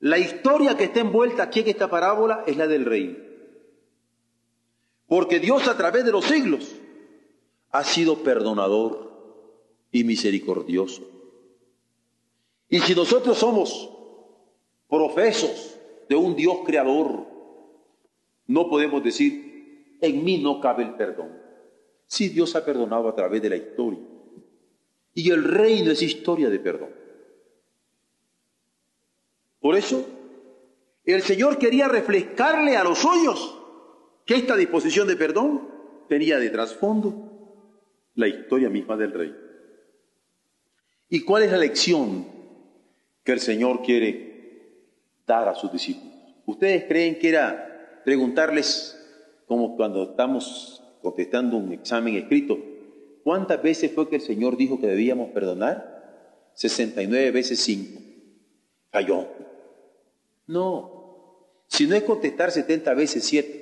[0.00, 3.16] La historia que está envuelta aquí en esta parábola es la del reino.
[5.06, 6.74] Porque Dios a través de los siglos
[7.70, 9.10] ha sido perdonador
[9.90, 11.02] y misericordioso.
[12.68, 13.88] Y si nosotros somos
[14.88, 15.71] profesos
[16.12, 17.26] de un Dios creador,
[18.46, 21.40] no podemos decir, en mí no cabe el perdón.
[22.06, 24.00] Si Dios ha perdonado a través de la historia.
[25.14, 26.90] Y el reino es historia de perdón.
[29.58, 30.06] Por eso,
[31.06, 33.58] el Señor quería reflejarle a los suyos
[34.26, 35.66] que esta disposición de perdón
[36.10, 37.14] tenía de trasfondo
[38.16, 39.34] la historia misma del rey.
[41.08, 42.26] ¿Y cuál es la lección
[43.24, 44.31] que el Señor quiere
[45.26, 46.12] dar a sus discípulos?
[46.46, 48.98] ¿Ustedes creen que era preguntarles,
[49.46, 52.58] como cuando estamos contestando un examen escrito,
[53.22, 56.50] ¿Cuántas veces fue que el Señor dijo que debíamos perdonar?
[56.54, 58.00] 69 veces 5.
[58.90, 59.28] Falló.
[60.46, 61.64] No.
[61.68, 63.60] Si no es contestar 70 veces 7.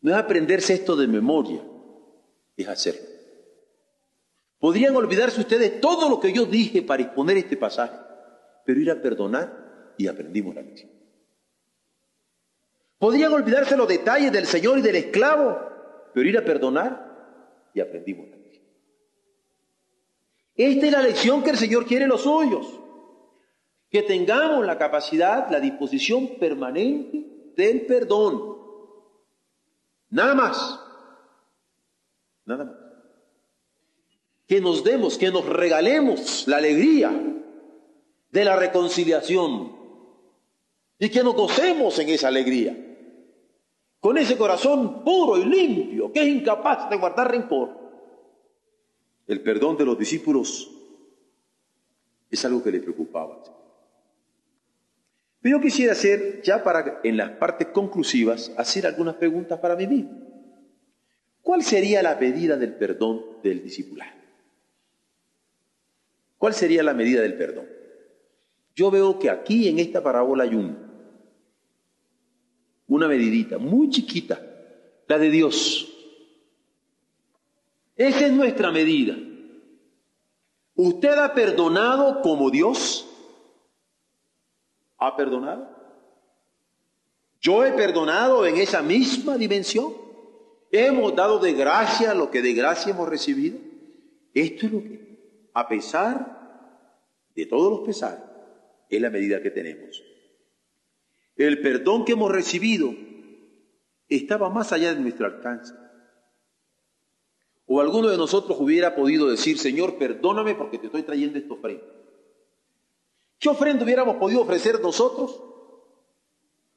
[0.00, 1.60] No es aprenderse esto de memoria.
[2.56, 3.08] Es hacerlo.
[4.58, 7.98] Podrían olvidarse ustedes todo lo que yo dije para exponer este pasaje,
[8.64, 9.63] pero ir a perdonar
[9.96, 10.90] y aprendimos la lección.
[12.98, 15.58] Podrían olvidarse los detalles del Señor y del esclavo,
[16.14, 18.64] pero ir a perdonar y aprendimos la lección.
[20.56, 22.80] Esta es la lección que el Señor quiere en los suyos.
[23.90, 28.56] Que tengamos la capacidad, la disposición permanente del perdón.
[30.10, 30.80] Nada más.
[32.46, 32.76] Nada más.
[34.46, 37.12] Que nos demos, que nos regalemos la alegría
[38.30, 39.83] de la reconciliación
[40.98, 42.76] y que nos gocemos en esa alegría
[44.04, 47.70] con ese corazón puro y limpio, que es incapaz de guardar rencor.
[49.26, 50.70] El perdón de los discípulos
[52.30, 53.42] es algo que les preocupaba.
[55.40, 59.86] Pero yo quisiera hacer, ya para en las partes conclusivas, hacer algunas preguntas para mí
[59.86, 60.10] mismo.
[61.40, 64.04] ¿Cuál sería la medida del perdón del discípulo?
[66.36, 67.66] ¿Cuál sería la medida del perdón?
[68.76, 70.83] Yo veo que aquí en esta parábola hay un
[72.86, 74.40] una medidita muy chiquita,
[75.06, 75.90] la de Dios.
[77.96, 79.16] Esa es nuestra medida.
[80.74, 83.08] ¿Usted ha perdonado como Dios?
[84.98, 85.68] ¿Ha perdonado?
[87.40, 89.94] Yo he perdonado en esa misma dimensión.
[90.72, 93.58] Hemos dado de gracia lo que de gracia hemos recibido.
[94.32, 96.34] Esto es lo que, a pesar
[97.36, 98.24] de todos los pesares,
[98.88, 100.02] es la medida que tenemos.
[101.36, 102.94] El perdón que hemos recibido
[104.08, 105.74] estaba más allá de nuestro alcance.
[107.66, 111.84] O alguno de nosotros hubiera podido decir, Señor, perdóname porque te estoy trayendo esta ofrenda.
[113.38, 115.42] ¿Qué ofrenda hubiéramos podido ofrecer nosotros?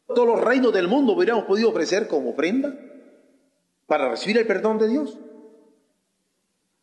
[0.08, 2.74] Todos los reinos del mundo hubiéramos podido ofrecer como ofrenda
[3.86, 5.18] para recibir el perdón de Dios.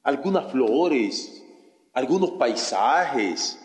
[0.03, 1.43] Algunas flores,
[1.95, 3.59] algunos paisajes,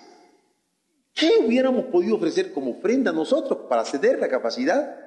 [1.20, 4.98] ¿Qué hubiéramos podido ofrecer como ofrenda a nosotros para ceder la capacidad,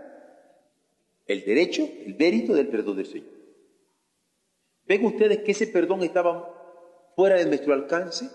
[1.26, 3.30] el derecho, el mérito del perdón del Señor?
[4.86, 8.28] ¿Ven ustedes que ese perdón estaba fuera de nuestro alcance?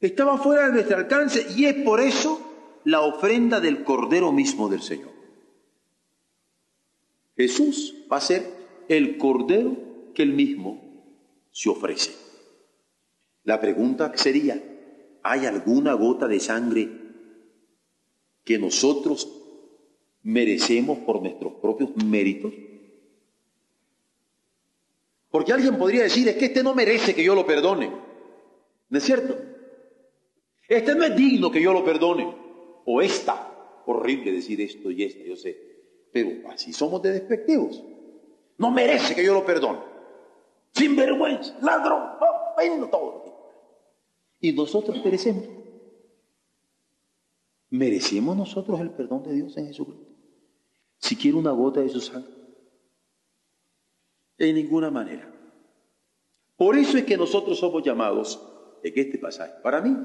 [0.00, 2.40] Estaba fuera de nuestro alcance y es por eso
[2.84, 5.12] la ofrenda del Cordero mismo del Señor.
[7.36, 8.44] Jesús va a ser
[8.88, 9.76] el Cordero
[10.12, 10.82] que él mismo
[11.52, 12.12] se ofrece.
[13.44, 14.60] La pregunta sería,
[15.22, 16.88] ¿Hay alguna gota de sangre
[18.44, 19.28] que nosotros
[20.22, 22.52] merecemos por nuestros propios méritos?
[25.30, 27.90] Porque alguien podría decir, es que este no merece que yo lo perdone.
[28.90, 29.34] ¿No es cierto?
[30.68, 32.34] Este no es digno que yo lo perdone.
[32.84, 33.48] O esta.
[33.86, 35.56] Horrible decir esto y esta, yo sé.
[36.12, 37.82] Pero así somos de despectivos.
[38.58, 39.80] No merece que yo lo perdone.
[40.72, 43.21] Sin vergüenza, ladrón, oh, todo
[44.42, 45.44] y nosotros perecemos.
[47.70, 50.04] ¿Merecemos nosotros el perdón de Dios en Jesucristo?
[50.98, 52.34] Si quiere una gota de su sangre.
[54.36, 55.32] En ninguna manera.
[56.56, 58.42] Por eso es que nosotros somos llamados,
[58.82, 59.96] en este pasaje, para mí,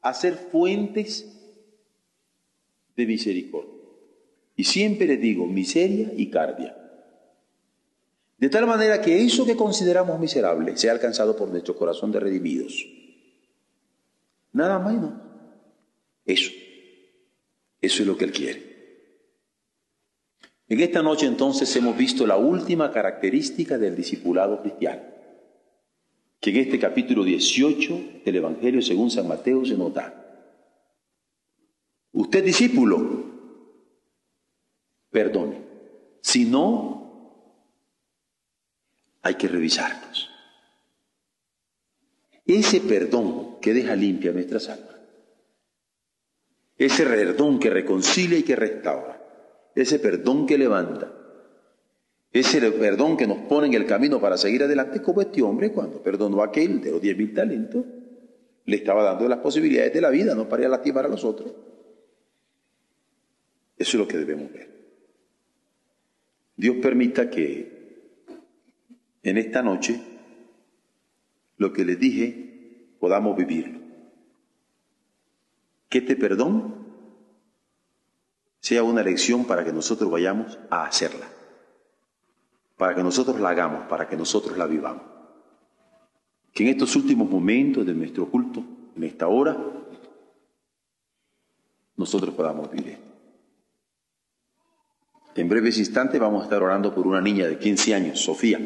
[0.00, 1.28] a ser fuentes
[2.96, 3.74] de misericordia.
[4.54, 6.76] Y siempre les digo, miseria y cardia.
[8.38, 13.03] De tal manera que eso que consideramos miserable sea alcanzado por nuestro corazón de redimidos.
[14.54, 15.12] Nada menos.
[16.24, 16.52] Eso.
[17.80, 18.74] Eso es lo que Él quiere.
[20.66, 25.02] En esta noche entonces hemos visto la última característica del discipulado cristiano,
[26.40, 30.20] que en este capítulo 18 del Evangelio según San Mateo se nota.
[32.12, 33.24] Usted discípulo,
[35.10, 35.62] perdone.
[36.22, 37.04] Si no,
[39.20, 40.33] hay que revisarnos.
[42.46, 44.96] Ese perdón que deja limpia nuestras almas,
[46.76, 49.22] ese perdón que reconcilia y que restaura,
[49.74, 51.12] ese perdón que levanta,
[52.32, 56.02] ese perdón que nos pone en el camino para seguir adelante, como este hombre cuando
[56.02, 57.84] perdonó a aquel de los diez mil talentos,
[58.66, 61.52] le estaba dando las posibilidades de la vida, no para lastimar a los otros.
[63.76, 64.68] Eso es lo que debemos ver.
[66.56, 67.74] Dios permita que
[69.22, 70.13] en esta noche
[71.56, 73.80] lo que les dije podamos vivirlo.
[75.88, 76.74] Que este perdón
[78.60, 81.28] sea una lección para que nosotros vayamos a hacerla,
[82.76, 85.02] para que nosotros la hagamos, para que nosotros la vivamos.
[86.52, 88.64] Que en estos últimos momentos de nuestro culto,
[88.96, 89.56] en esta hora,
[91.96, 93.14] nosotros podamos vivir
[95.36, 98.60] en breves instantes vamos a estar orando por una niña de 15 años, Sofía.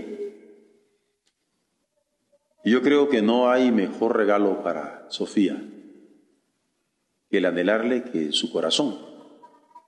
[2.69, 5.59] Y yo creo que no hay mejor regalo para Sofía
[7.31, 8.99] que el anhelarle que en su corazón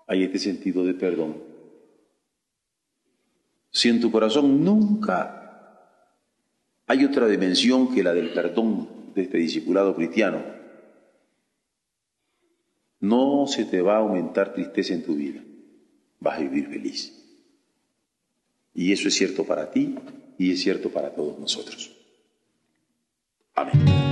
[0.06, 1.44] hay este sentido de perdón.
[3.70, 6.08] Si en tu corazón nunca
[6.86, 10.42] hay otra dimensión que la del perdón de este discipulado cristiano,
[13.00, 15.42] no se te va a aumentar tristeza en tu vida
[16.18, 17.14] vas a vivir feliz.
[18.72, 19.96] Y eso es cierto para ti
[20.38, 21.99] y es cierto para todos nosotros.
[23.60, 24.09] Amén.